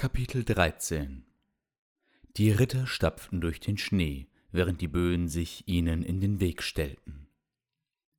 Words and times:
Kapitel 0.00 0.44
13 0.44 1.26
Die 2.38 2.50
Ritter 2.52 2.86
stapften 2.86 3.42
durch 3.42 3.60
den 3.60 3.76
Schnee, 3.76 4.28
während 4.50 4.80
die 4.80 4.88
Böen 4.88 5.28
sich 5.28 5.68
ihnen 5.68 6.02
in 6.02 6.22
den 6.22 6.40
Weg 6.40 6.62
stellten. 6.62 7.28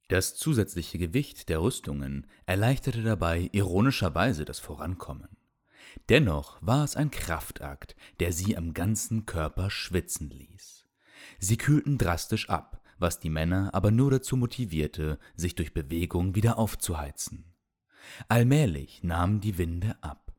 Das 0.07 0.35
zusätzliche 0.35 0.99
Gewicht 0.99 1.49
der 1.49 1.59
Rüstungen 1.59 2.27
erleichterte 2.45 3.01
dabei 3.01 3.49
ironischerweise 3.51 4.45
das 4.45 4.59
Vorankommen. 4.59 5.35
Dennoch 6.07 6.59
war 6.61 6.83
es 6.83 6.95
ein 6.95 7.09
Kraftakt, 7.09 7.95
der 8.19 8.31
sie 8.31 8.55
am 8.55 8.75
ganzen 8.75 9.25
Körper 9.25 9.71
schwitzen 9.71 10.29
ließ. 10.29 10.87
Sie 11.39 11.57
kühlten 11.57 11.97
drastisch 11.97 12.47
ab, 12.47 12.83
was 12.99 13.19
die 13.19 13.31
Männer 13.31 13.73
aber 13.73 13.89
nur 13.89 14.11
dazu 14.11 14.37
motivierte, 14.37 15.17
sich 15.35 15.55
durch 15.55 15.73
Bewegung 15.73 16.35
wieder 16.35 16.59
aufzuheizen. 16.59 17.55
Allmählich 18.27 19.01
nahmen 19.01 19.41
die 19.41 19.57
Winde 19.57 19.97
ab. 20.03 20.30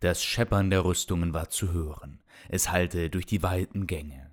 Das 0.00 0.22
Scheppern 0.22 0.70
der 0.70 0.84
Rüstungen 0.84 1.32
war 1.32 1.48
zu 1.48 1.72
hören, 1.72 2.20
es 2.48 2.70
hallte 2.70 3.08
durch 3.08 3.26
die 3.26 3.42
weiten 3.42 3.86
Gänge. 3.86 4.30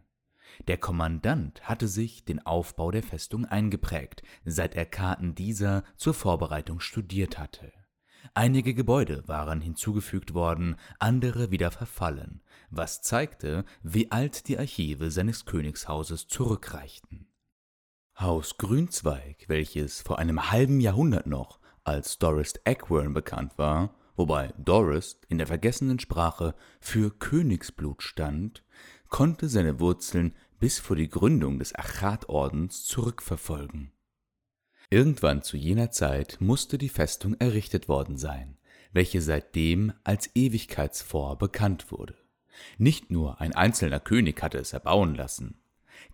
Der 0.68 0.78
Kommandant 0.78 1.64
hatte 1.64 1.88
sich 1.88 2.26
den 2.26 2.46
Aufbau 2.46 2.92
der 2.92 3.04
Festung 3.04 3.46
eingeprägt, 3.46 4.24
seit 4.46 4.76
er 4.76 4.86
Karten 4.86 5.36
dieser 5.36 5.84
zur 5.96 6.14
Vorbereitung 6.14 6.80
studiert 6.80 7.40
hatte. 7.40 7.72
Einige 8.34 8.74
Gebäude 8.74 9.28
waren 9.28 9.62
hinzugefügt 9.62 10.34
worden, 10.34 10.78
andere 11.00 11.52
wieder 11.52 11.72
verfallen, 11.72 12.42
was 12.70 13.02
zeigte, 13.02 13.66
wie 13.82 14.12
alt 14.12 14.48
die 14.48 14.58
Archive 14.58 15.12
seines 15.12 15.46
Königshauses 15.46 16.28
zurückreichten. 16.28 17.28
Haus 18.18 18.58
Grünzweig, 18.58 19.46
welches 19.48 20.02
vor 20.02 20.20
einem 20.20 20.52
halben 20.52 20.80
Jahrhundert 20.80 21.28
noch 21.28 21.60
als 21.84 22.18
Doris 22.18 22.54
Eckworm 22.64 23.14
bekannt 23.14 23.58
war, 23.58 23.94
wobei 24.16 24.54
Doris 24.58 25.20
in 25.30 25.38
der 25.38 25.48
vergessenen 25.48 26.00
Sprache 26.00 26.56
für 26.80 27.12
Königsblut 27.12 28.04
stand, 28.04 28.64
konnte 29.10 29.48
seine 29.48 29.80
Wurzeln 29.80 30.36
bis 30.60 30.80
vor 30.80 30.96
die 30.96 31.10
Gründung 31.10 31.60
des 31.60 31.76
Achatordens 31.76 32.86
zurückverfolgen. 32.86 33.92
Irgendwann 34.90 35.42
zu 35.42 35.58
jener 35.58 35.92
Zeit 35.92 36.38
musste 36.40 36.78
die 36.78 36.90
Festung 36.90 37.36
errichtet 37.40 37.88
worden 37.88 38.18
sein, 38.18 38.58
welche 38.92 39.22
seitdem 39.22 39.94
als 40.04 40.30
Ewigkeitsfort 40.36 41.40
bekannt 41.40 41.92
wurde. 41.92 42.16
Nicht 42.78 43.10
nur 43.10 43.42
ein 43.42 43.54
einzelner 43.56 44.00
König 44.00 44.42
hatte 44.42 44.60
es 44.60 44.74
erbauen 44.74 45.16
lassen. 45.16 45.60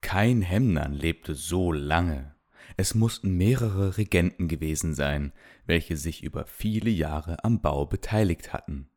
Kein 0.02 0.42
Hemnern 0.42 0.94
lebte 0.94 1.36
so 1.36 1.72
lange. 1.72 2.36
Es 2.80 2.96
mussten 2.96 3.36
mehrere 3.36 3.98
Regenten 3.98 4.48
gewesen 4.48 4.94
sein, 4.94 5.34
welche 5.66 5.98
sich 5.98 6.24
über 6.24 6.46
viele 6.46 6.90
Jahre 6.90 7.44
am 7.44 7.60
Bau 7.60 7.86
beteiligt 7.86 8.54
hatten. 8.54 8.90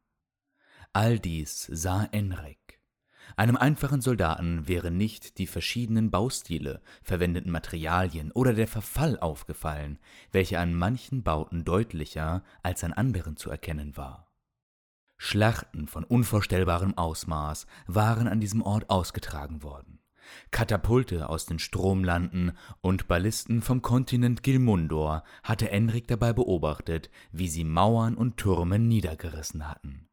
All 0.92 1.18
dies 1.18 1.68
sah 1.68 2.04
Enrik. 2.12 2.80
Einem 3.34 3.56
einfachen 3.56 4.00
Soldaten 4.00 4.68
wären 4.68 4.96
nicht 4.96 5.38
die 5.38 5.48
verschiedenen 5.48 6.12
Baustile, 6.12 6.80
verwendeten 7.02 7.50
Materialien 7.50 8.30
oder 8.30 8.54
der 8.54 8.68
Verfall 8.68 9.18
aufgefallen, 9.18 9.98
welcher 10.30 10.60
an 10.60 10.74
manchen 10.74 11.24
Bauten 11.24 11.64
deutlicher 11.64 12.44
als 12.62 12.84
an 12.84 12.92
anderen 12.92 13.36
zu 13.36 13.50
erkennen 13.50 13.96
war. 13.96 14.30
Schlachten 15.18 15.88
von 15.88 16.04
unvorstellbarem 16.04 16.96
Ausmaß 16.96 17.66
waren 17.88 18.28
an 18.28 18.38
diesem 18.38 18.62
Ort 18.62 18.90
ausgetragen 18.90 19.64
worden. 19.64 20.01
Katapulte 20.50 21.28
aus 21.28 21.46
den 21.46 21.58
Stromlanden 21.58 22.52
und 22.80 23.08
Ballisten 23.08 23.62
vom 23.62 23.82
Kontinent 23.82 24.42
Gilmundor 24.42 25.24
hatte 25.42 25.70
Enrik 25.70 26.08
dabei 26.08 26.32
beobachtet, 26.32 27.10
wie 27.32 27.48
sie 27.48 27.64
Mauern 27.64 28.14
und 28.14 28.36
Türme 28.36 28.78
niedergerissen 28.78 29.68
hatten. 29.68 30.08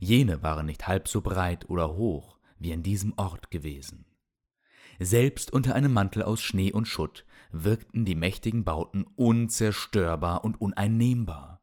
Jene 0.00 0.42
waren 0.42 0.66
nicht 0.66 0.86
halb 0.86 1.08
so 1.08 1.20
breit 1.20 1.68
oder 1.68 1.96
hoch 1.96 2.38
wie 2.58 2.72
an 2.72 2.82
diesem 2.82 3.12
Ort 3.16 3.50
gewesen. 3.50 4.06
Selbst 5.00 5.52
unter 5.52 5.74
einem 5.74 5.92
Mantel 5.92 6.22
aus 6.22 6.40
Schnee 6.40 6.72
und 6.72 6.86
Schutt 6.86 7.24
wirkten 7.50 8.04
die 8.04 8.14
mächtigen 8.14 8.64
Bauten 8.64 9.04
unzerstörbar 9.16 10.44
und 10.44 10.60
uneinnehmbar 10.60 11.53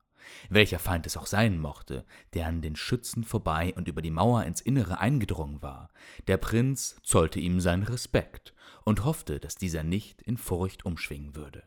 welcher 0.49 0.79
Feind 0.79 1.05
es 1.05 1.17
auch 1.17 1.25
sein 1.25 1.59
mochte, 1.59 2.05
der 2.33 2.47
an 2.47 2.61
den 2.61 2.75
Schützen 2.75 3.23
vorbei 3.23 3.73
und 3.75 3.87
über 3.87 4.01
die 4.01 4.11
Mauer 4.11 4.43
ins 4.43 4.61
Innere 4.61 4.99
eingedrungen 4.99 5.61
war, 5.61 5.89
der 6.27 6.37
Prinz 6.37 6.97
zollte 7.03 7.39
ihm 7.39 7.59
seinen 7.59 7.83
Respekt 7.83 8.53
und 8.83 9.05
hoffte, 9.05 9.39
dass 9.39 9.55
dieser 9.55 9.83
nicht 9.83 10.21
in 10.21 10.37
Furcht 10.37 10.85
umschwingen 10.85 11.35
würde. 11.35 11.63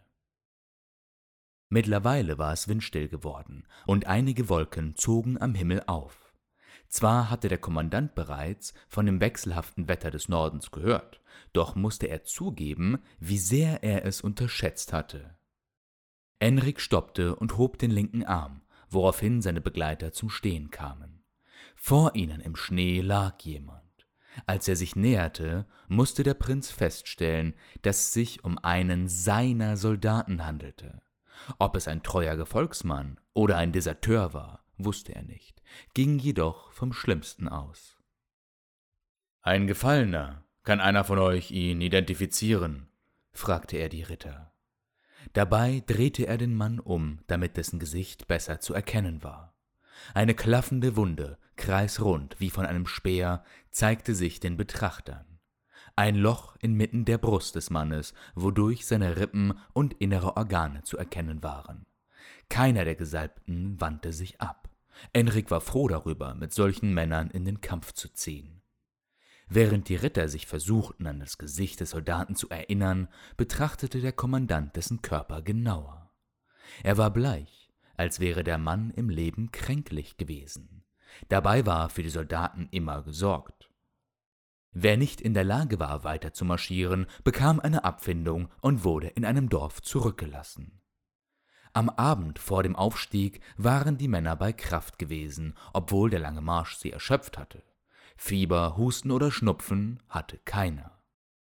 Mittlerweile 1.69 2.39
war 2.39 2.53
es 2.53 2.69
windstill 2.69 3.09
geworden, 3.09 3.67
und 3.87 4.07
einige 4.07 4.49
Wolken 4.49 4.95
zogen 4.97 5.41
am 5.41 5.55
Himmel 5.55 5.83
auf. 5.87 6.33
Zwar 6.89 7.31
hatte 7.31 7.49
der 7.49 7.59
Kommandant 7.59 8.15
bereits 8.15 8.75
von 8.89 9.07
dem 9.07 9.21
wechselhaften 9.21 9.89
Wetter 9.89 10.13
des 10.13 10.29
Nordens 10.29 10.71
gehört, 10.71 11.21
doch 11.53 11.75
musste 11.75 12.07
er 12.07 12.23
zugeben, 12.23 12.99
wie 13.19 13.39
sehr 13.39 13.83
er 13.83 14.05
es 14.05 14.21
unterschätzt 14.21 14.93
hatte. 14.93 15.37
Enrik 16.45 16.79
stoppte 16.79 17.35
und 17.35 17.57
hob 17.57 17.79
den 17.79 17.91
linken 17.91 18.23
Arm, 18.23 18.61
woraufhin 18.91 19.41
seine 19.41 19.63
Begleiter 19.63 20.13
zum 20.13 20.29
Stehen 20.29 20.71
kamen. 20.71 21.25
Vor 21.75 22.15
ihnen 22.15 22.43
im 22.43 22.55
Schnee 22.55 23.01
lag 23.01 23.41
jemand. 23.41 23.81
Als 24.45 24.69
er 24.69 24.77
sich 24.77 24.95
näherte, 24.95 25.67
musste 25.89 26.23
der 26.23 26.35
Prinz 26.35 26.71
feststellen, 26.71 27.55
dass 27.81 28.01
es 28.01 28.13
sich 28.13 28.45
um 28.45 28.59
einen 28.59 29.09
seiner 29.09 29.79
Soldaten 29.79 30.45
handelte. 30.45 31.01
Ob 31.59 31.77
es 31.77 31.89
ein 31.89 32.03
treuer 32.03 32.37
Gefolgsmann 32.37 33.19
oder 33.33 33.57
ein 33.57 33.73
Deserteur 33.73 34.35
war, 34.35 34.67
wusste 34.77 35.15
er 35.15 35.23
nicht, 35.23 35.63
ging 35.95 36.19
jedoch 36.19 36.73
vom 36.73 36.93
Schlimmsten 36.93 37.49
aus. 37.49 37.97
Ein 39.41 39.67
Gefallener, 39.67 40.45
kann 40.63 40.83
einer 40.83 41.05
von 41.05 41.19
euch 41.19 41.53
ihn 41.53 41.81
identifizieren? 41.81 42.91
fragte 43.33 43.79
er 43.79 43.89
die 43.89 44.03
Ritter. 44.03 44.54
Dabei 45.33 45.83
drehte 45.87 46.27
er 46.27 46.39
den 46.39 46.55
Mann 46.55 46.79
um, 46.79 47.21
damit 47.27 47.57
dessen 47.57 47.79
Gesicht 47.79 48.27
besser 48.29 48.61
zu 48.61 48.75
erkennen 48.75 49.23
war. 49.23 49.55
Eine 50.13 50.35
klaffende 50.35 50.97
Wunde, 50.97 51.39
kreisrund 51.57 52.37
wie 52.39 52.51
von 52.51 52.67
einem 52.67 52.87
Speer, 52.87 53.45
zeigte 53.71 54.15
sich 54.15 54.41
den 54.41 54.57
Betrachtern. 54.57 55.25
Ein 55.97 56.17
Loch 56.17 56.57
inmitten 56.57 57.05
der 57.05 57.19
Brust 57.19 57.55
des 57.55 57.71
Mannes, 57.71 58.15
wodurch 58.35 58.85
seine 58.87 59.17
Rippen 59.17 59.55
und 59.73 59.95
innere 59.95 60.37
Organe 60.37 60.83
zu 60.83 60.99
erkennen 60.99 61.43
waren. 61.43 61.87
Keiner 62.49 62.85
der 62.85 62.97
Gesalbten 62.97 63.81
wandte 63.81 64.13
sich 64.13 64.41
ab. 64.41 64.69
Enrik 65.13 65.51
war 65.51 65.61
froh 65.61 65.89
darüber, 65.89 66.35
mit 66.35 66.53
solchen 66.53 66.93
Männern 66.93 67.31
in 67.31 67.45
den 67.45 67.61
Kampf 67.61 67.93
zu 67.93 68.13
ziehen. 68.13 68.61
Während 69.49 69.89
die 69.89 69.97
Ritter 69.97 70.29
sich 70.29 70.47
versuchten, 70.47 71.07
an 71.07 71.21
das 71.21 71.39
Gesicht 71.39 71.81
des 71.81 71.91
Soldaten 71.91 72.35
zu 72.35 72.49
erinnern, 72.49 73.09
betrachtete 73.37 74.01
der 74.01 74.13
Kommandant 74.13 74.75
dessen 74.77 75.03
Körper 75.03 75.43
genauer. 75.43 76.11
Er 76.83 76.97
war 76.97 77.11
bleich, 77.11 77.71
als 77.97 78.21
wäre 78.21 78.43
der 78.43 78.59
Mann 78.59 78.91
im 78.91 79.11
Leben 79.11 79.53
kränklich 79.53 80.17
gewesen. 80.17 80.85
Dabei 81.29 81.67
war 81.67 81.91
für 81.91 82.03
die 82.03 82.11
Soldaten 82.11 82.69
immer 82.71 83.03
gesorgt. 83.03 83.71
Wer 84.73 84.97
nicht 84.97 85.21
in 85.21 85.35
der 85.35 85.45
Lage 85.45 85.79
war, 85.79 86.03
weiter 86.03 86.33
zu 86.33 86.45
marschieren, 86.45 87.07
bekam 87.23 87.61
eine 87.61 87.85
Abfindung 87.85 88.49
und 88.61 88.83
wurde 88.83 89.07
in 89.07 89.25
einem 89.25 89.49
Dorf 89.49 89.83
zurückgelassen. 89.83 90.81
Am 91.73 91.89
Abend 91.89 92.39
vor 92.39 92.63
dem 92.63 92.75
Aufstieg 92.75 93.41
waren 93.57 93.99
die 93.99 94.09
Männer 94.09 94.35
bei 94.37 94.53
Kraft 94.53 94.99
gewesen, 94.99 95.55
obwohl 95.73 96.11
der 96.11 96.21
lange 96.21 96.41
Marsch 96.41 96.77
sie 96.77 96.91
erschöpft 96.91 97.39
hatte. 97.39 97.63
Fieber, 98.17 98.77
Husten 98.77 99.11
oder 99.11 99.31
Schnupfen 99.31 100.01
hatte 100.09 100.39
keiner. 100.39 100.99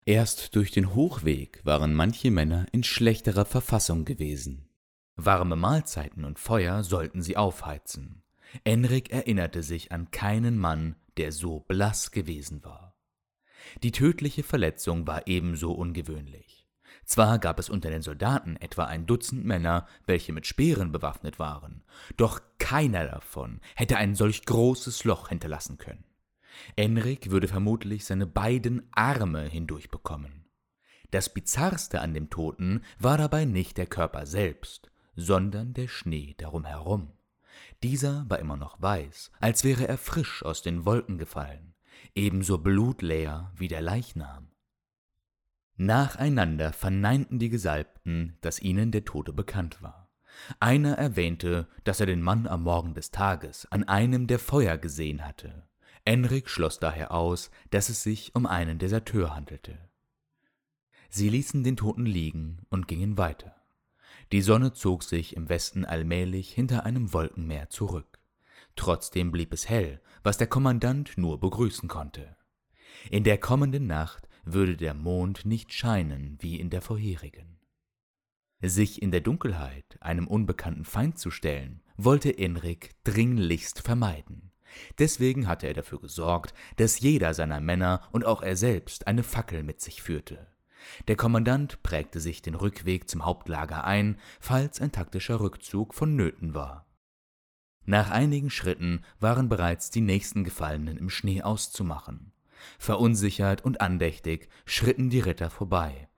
Erst 0.05 0.55
durch 0.55 0.71
den 0.71 0.95
Hochweg 0.95 1.61
waren 1.63 1.93
manche 1.93 2.31
Männer 2.31 2.65
in 2.71 2.83
schlechterer 2.83 3.45
Verfassung 3.45 4.05
gewesen. 4.05 4.69
Warme 5.15 5.55
Mahlzeiten 5.55 6.25
und 6.25 6.39
Feuer 6.39 6.83
sollten 6.83 7.21
sie 7.21 7.37
aufheizen. 7.37 8.23
Enrik 8.63 9.11
erinnerte 9.11 9.63
sich 9.63 9.91
an 9.91 10.11
keinen 10.11 10.57
Mann, 10.57 10.95
der 11.17 11.31
so 11.31 11.59
blass 11.61 12.11
gewesen 12.11 12.63
war. 12.63 12.95
Die 13.83 13.91
tödliche 13.91 14.43
Verletzung 14.43 15.05
war 15.05 15.27
ebenso 15.27 15.73
ungewöhnlich. 15.73 16.67
Zwar 17.05 17.39
gab 17.39 17.59
es 17.59 17.69
unter 17.69 17.89
den 17.89 18.01
Soldaten 18.01 18.55
etwa 18.57 18.85
ein 18.85 19.05
Dutzend 19.05 19.45
Männer, 19.45 19.87
welche 20.05 20.33
mit 20.33 20.47
Speeren 20.47 20.91
bewaffnet 20.91 21.39
waren, 21.39 21.83
doch 22.17 22.41
keiner 22.57 23.05
davon 23.05 23.61
hätte 23.75 23.97
ein 23.97 24.15
solch 24.15 24.45
großes 24.45 25.03
Loch 25.03 25.29
hinterlassen 25.29 25.77
können. 25.77 26.03
Enrik 26.75 27.31
würde 27.31 27.47
vermutlich 27.47 28.05
seine 28.05 28.27
beiden 28.27 28.87
Arme 28.91 29.43
hindurchbekommen. 29.43 30.45
Das 31.11 31.33
Bizarrste 31.33 32.01
an 32.01 32.13
dem 32.13 32.29
Toten 32.29 32.83
war 32.99 33.17
dabei 33.17 33.45
nicht 33.45 33.77
der 33.77 33.87
Körper 33.87 34.25
selbst, 34.25 34.91
sondern 35.15 35.73
der 35.73 35.87
Schnee 35.87 36.35
darum 36.37 36.65
herum. 36.65 37.11
Dieser 37.83 38.29
war 38.29 38.39
immer 38.39 38.57
noch 38.57 38.81
weiß, 38.81 39.31
als 39.39 39.63
wäre 39.63 39.87
er 39.87 39.97
frisch 39.97 40.43
aus 40.43 40.61
den 40.61 40.85
Wolken 40.85 41.17
gefallen, 41.17 41.73
ebenso 42.15 42.57
blutleer 42.57 43.51
wie 43.55 43.67
der 43.67 43.81
Leichnam. 43.81 44.49
Nacheinander 45.77 46.73
verneinten 46.73 47.39
die 47.39 47.49
Gesalbten, 47.49 48.37
dass 48.41 48.61
ihnen 48.61 48.91
der 48.91 49.05
Tote 49.05 49.31
bekannt 49.31 49.81
war. 49.81 50.09
Einer 50.59 50.97
erwähnte, 50.97 51.67
dass 51.85 51.99
er 51.99 52.05
den 52.05 52.21
Mann 52.21 52.47
am 52.47 52.63
Morgen 52.63 52.93
des 52.93 53.11
Tages 53.11 53.65
an 53.71 53.85
einem 53.85 54.27
der 54.27 54.39
Feuer 54.39 54.77
gesehen 54.77 55.25
hatte, 55.25 55.67
Enrik 56.05 56.49
schloss 56.49 56.79
daher 56.79 57.11
aus, 57.11 57.51
dass 57.69 57.89
es 57.89 58.03
sich 58.03 58.33
um 58.35 58.45
einen 58.45 58.79
Deserteur 58.79 59.35
handelte. 59.35 59.77
Sie 61.09 61.29
ließen 61.29 61.63
den 61.63 61.77
Toten 61.77 62.05
liegen 62.05 62.59
und 62.69 62.87
gingen 62.87 63.17
weiter. 63.17 63.55
Die 64.31 64.41
Sonne 64.41 64.73
zog 64.73 65.03
sich 65.03 65.35
im 65.35 65.49
Westen 65.49 65.85
allmählich 65.85 66.51
hinter 66.53 66.85
einem 66.85 67.13
Wolkenmeer 67.13 67.69
zurück. 67.69 68.19
Trotzdem 68.75 69.31
blieb 69.31 69.53
es 69.53 69.67
hell, 69.67 70.01
was 70.23 70.37
der 70.37 70.47
Kommandant 70.47 71.17
nur 71.17 71.39
begrüßen 71.39 71.89
konnte. 71.89 72.37
In 73.09 73.23
der 73.23 73.37
kommenden 73.37 73.87
Nacht 73.87 74.27
würde 74.45 74.77
der 74.77 74.93
Mond 74.93 75.45
nicht 75.45 75.73
scheinen 75.73 76.37
wie 76.39 76.59
in 76.59 76.69
der 76.69 76.81
vorherigen. 76.81 77.59
Sich 78.61 79.01
in 79.01 79.11
der 79.11 79.21
Dunkelheit 79.21 79.97
einem 80.01 80.27
unbekannten 80.27 80.85
Feind 80.85 81.17
zu 81.17 81.31
stellen, 81.31 81.81
wollte 81.97 82.37
Enrik 82.37 82.91
dringlichst 83.03 83.81
vermeiden. 83.81 84.48
Deswegen 84.97 85.47
hatte 85.47 85.67
er 85.67 85.73
dafür 85.73 85.99
gesorgt, 85.99 86.53
dass 86.77 86.99
jeder 86.99 87.33
seiner 87.33 87.59
Männer 87.59 88.01
und 88.11 88.25
auch 88.25 88.41
er 88.41 88.55
selbst 88.55 89.07
eine 89.07 89.23
Fackel 89.23 89.63
mit 89.63 89.81
sich 89.81 90.01
führte. 90.01 90.47
Der 91.07 91.15
Kommandant 91.15 91.83
prägte 91.83 92.19
sich 92.19 92.41
den 92.41 92.55
Rückweg 92.55 93.09
zum 93.09 93.25
Hauptlager 93.25 93.83
ein, 93.83 94.17
falls 94.39 94.79
ein 94.79 94.91
taktischer 94.91 95.39
Rückzug 95.39 95.93
vonnöten 95.93 96.53
war. 96.53 96.85
Nach 97.85 98.11
einigen 98.11 98.49
Schritten 98.49 99.03
waren 99.19 99.49
bereits 99.49 99.89
die 99.89 100.01
nächsten 100.01 100.43
Gefallenen 100.43 100.97
im 100.97 101.09
Schnee 101.09 101.41
auszumachen. 101.41 102.31
Verunsichert 102.77 103.63
und 103.63 103.81
andächtig 103.81 104.49
schritten 104.65 105.09
die 105.09 105.21
Ritter 105.21 105.49
vorbei. 105.49 106.09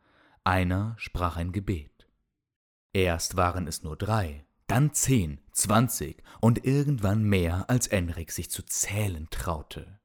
Einer 0.44 0.95
sprach 0.97 1.38
ein 1.38 1.51
Gebet. 1.51 2.07
Erst 2.94 3.38
waren 3.38 3.68
es 3.68 3.83
nur 3.83 3.95
drei, 3.95 4.45
dann 4.71 4.94
zehn, 4.94 5.41
zwanzig 5.51 6.23
und 6.39 6.63
irgendwann 6.63 7.23
mehr, 7.23 7.69
als 7.69 7.88
Enrik 7.88 8.31
sich 8.31 8.50
zu 8.50 8.63
zählen 8.63 9.27
traute. 9.29 10.00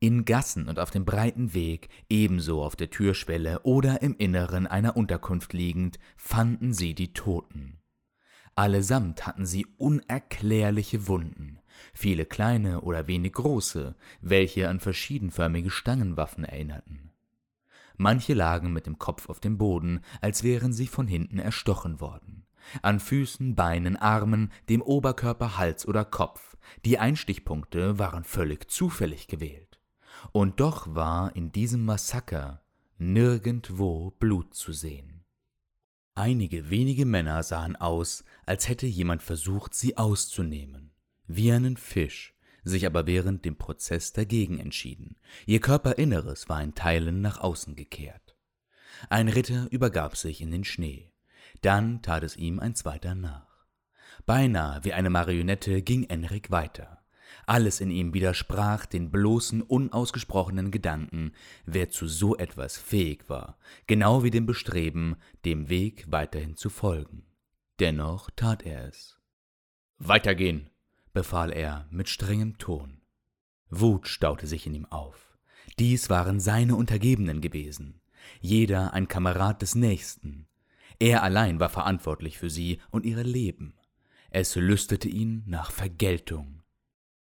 In 0.00 0.24
Gassen 0.24 0.68
und 0.68 0.80
auf 0.80 0.90
dem 0.90 1.04
breiten 1.04 1.54
Weg, 1.54 1.90
ebenso 2.08 2.64
auf 2.64 2.74
der 2.74 2.90
Türschwelle 2.90 3.60
oder 3.62 4.02
im 4.02 4.16
Inneren 4.16 4.66
einer 4.66 4.96
Unterkunft 4.96 5.52
liegend, 5.52 6.00
fanden 6.16 6.74
sie 6.74 6.96
die 6.96 7.12
Toten. 7.12 7.78
Allesamt 8.56 9.28
hatten 9.28 9.46
sie 9.46 9.64
unerklärliche 9.78 11.06
Wunden, 11.06 11.60
viele 11.94 12.26
kleine 12.26 12.80
oder 12.80 13.06
wenig 13.06 13.34
große, 13.34 13.94
welche 14.20 14.68
an 14.68 14.80
verschiedenförmige 14.80 15.70
Stangenwaffen 15.70 16.42
erinnerten. 16.42 17.12
Manche 17.96 18.34
lagen 18.34 18.72
mit 18.72 18.86
dem 18.86 18.98
Kopf 18.98 19.28
auf 19.28 19.38
dem 19.38 19.56
Boden, 19.56 20.00
als 20.20 20.42
wären 20.42 20.72
sie 20.72 20.88
von 20.88 21.06
hinten 21.06 21.38
erstochen 21.38 22.00
worden. 22.00 22.39
An 22.82 23.00
Füßen, 23.00 23.54
Beinen, 23.54 23.96
Armen, 23.96 24.52
dem 24.68 24.82
Oberkörper, 24.82 25.58
Hals 25.58 25.86
oder 25.86 26.04
Kopf. 26.04 26.56
Die 26.84 26.98
Einstichpunkte 26.98 27.98
waren 27.98 28.24
völlig 28.24 28.70
zufällig 28.70 29.26
gewählt. 29.26 29.80
Und 30.32 30.60
doch 30.60 30.94
war 30.94 31.34
in 31.34 31.52
diesem 31.52 31.84
Massaker 31.84 32.62
nirgendwo 32.98 34.10
Blut 34.18 34.54
zu 34.54 34.72
sehen. 34.72 35.24
Einige 36.14 36.68
wenige 36.70 37.06
Männer 37.06 37.42
sahen 37.42 37.76
aus, 37.76 38.24
als 38.44 38.68
hätte 38.68 38.86
jemand 38.86 39.22
versucht, 39.22 39.74
sie 39.74 39.96
auszunehmen 39.96 40.90
wie 41.34 41.52
einen 41.52 41.76
Fisch, 41.76 42.34
sich 42.64 42.86
aber 42.86 43.06
während 43.06 43.44
dem 43.44 43.56
Prozess 43.56 44.12
dagegen 44.12 44.58
entschieden. 44.58 45.16
Ihr 45.46 45.60
Körperinneres 45.60 46.48
war 46.48 46.62
in 46.62 46.74
Teilen 46.74 47.20
nach 47.20 47.38
außen 47.38 47.76
gekehrt. 47.76 48.36
Ein 49.08 49.28
Ritter 49.28 49.68
übergab 49.70 50.16
sich 50.16 50.40
in 50.40 50.50
den 50.50 50.64
Schnee. 50.64 51.09
Dann 51.60 52.02
tat 52.02 52.22
es 52.22 52.36
ihm 52.36 52.58
ein 52.58 52.74
zweiter 52.74 53.14
nach. 53.14 53.66
Beinahe 54.26 54.84
wie 54.84 54.92
eine 54.92 55.10
Marionette 55.10 55.82
ging 55.82 56.04
Enrik 56.04 56.50
weiter. 56.50 57.02
Alles 57.46 57.80
in 57.80 57.90
ihm 57.90 58.14
widersprach 58.14 58.86
den 58.86 59.10
bloßen, 59.10 59.62
unausgesprochenen 59.62 60.70
Gedanken, 60.70 61.32
wer 61.64 61.90
zu 61.90 62.06
so 62.06 62.36
etwas 62.36 62.76
fähig 62.76 63.28
war, 63.28 63.58
genau 63.86 64.22
wie 64.22 64.30
dem 64.30 64.46
Bestreben, 64.46 65.16
dem 65.44 65.68
Weg 65.68 66.06
weiterhin 66.08 66.56
zu 66.56 66.70
folgen. 66.70 67.24
Dennoch 67.80 68.30
tat 68.36 68.62
er 68.62 68.86
es. 68.86 69.18
Weitergehen, 69.98 70.70
befahl 71.12 71.52
er 71.52 71.86
mit 71.90 72.08
strengem 72.08 72.58
Ton. 72.58 73.00
Wut 73.68 74.08
staute 74.08 74.46
sich 74.46 74.66
in 74.66 74.74
ihm 74.74 74.86
auf. 74.86 75.38
Dies 75.78 76.10
waren 76.10 76.40
seine 76.40 76.76
Untergebenen 76.76 77.40
gewesen, 77.40 78.00
jeder 78.40 78.92
ein 78.92 79.08
Kamerad 79.08 79.62
des 79.62 79.74
Nächsten. 79.74 80.46
Er 81.00 81.22
allein 81.22 81.58
war 81.58 81.70
verantwortlich 81.70 82.36
für 82.36 82.50
sie 82.50 82.78
und 82.90 83.06
ihre 83.06 83.22
Leben. 83.22 83.74
Es 84.30 84.54
lüstete 84.54 85.08
ihn 85.08 85.42
nach 85.46 85.72
Vergeltung. 85.72 86.62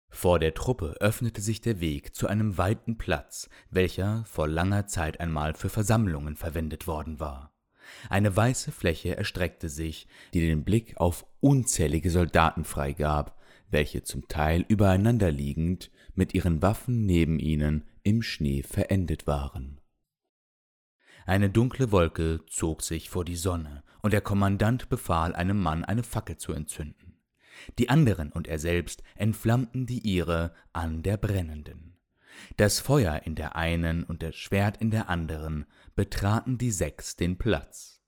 Vor 0.09 0.39
der 0.39 0.55
Truppe 0.55 0.95
öffnete 0.99 1.39
sich 1.39 1.61
der 1.61 1.79
Weg 1.79 2.15
zu 2.15 2.27
einem 2.27 2.57
weiten 2.57 2.97
Platz, 2.97 3.47
welcher 3.69 4.25
vor 4.25 4.47
langer 4.47 4.87
Zeit 4.87 5.19
einmal 5.19 5.53
für 5.53 5.69
Versammlungen 5.69 6.35
verwendet 6.35 6.87
worden 6.87 7.19
war. 7.19 7.53
Eine 8.09 8.35
weiße 8.35 8.71
Fläche 8.71 9.15
erstreckte 9.15 9.69
sich, 9.69 10.07
die 10.33 10.41
den 10.41 10.63
Blick 10.63 10.97
auf 10.97 11.27
unzählige 11.39 12.09
Soldaten 12.09 12.65
freigab, 12.65 13.39
welche 13.69 14.01
zum 14.01 14.27
Teil 14.27 14.65
übereinander 14.67 15.31
liegend 15.31 15.91
mit 16.15 16.33
ihren 16.33 16.63
Waffen 16.63 17.05
neben 17.05 17.37
ihnen 17.37 17.85
im 18.01 18.23
Schnee 18.23 18.63
verendet 18.63 19.27
waren. 19.27 19.78
Eine 21.29 21.51
dunkle 21.51 21.91
Wolke 21.91 22.39
zog 22.47 22.81
sich 22.81 23.07
vor 23.07 23.23
die 23.23 23.35
Sonne, 23.35 23.83
und 24.01 24.13
der 24.13 24.21
Kommandant 24.21 24.89
befahl 24.89 25.35
einem 25.35 25.61
Mann, 25.61 25.85
eine 25.85 26.01
Fackel 26.01 26.37
zu 26.37 26.53
entzünden. 26.53 27.19
Die 27.77 27.87
anderen 27.87 28.31
und 28.31 28.47
er 28.47 28.57
selbst 28.57 29.03
entflammten 29.13 29.85
die 29.85 29.99
ihre 29.99 30.55
an 30.73 31.03
der 31.03 31.17
brennenden. 31.17 31.99
Das 32.57 32.79
Feuer 32.79 33.21
in 33.25 33.35
der 33.35 33.55
einen 33.55 34.03
und 34.05 34.23
das 34.23 34.37
Schwert 34.37 34.77
in 34.77 34.89
der 34.89 35.07
anderen 35.07 35.67
betraten 35.93 36.57
die 36.57 36.71
sechs 36.71 37.15
den 37.15 37.37
Platz. 37.37 37.98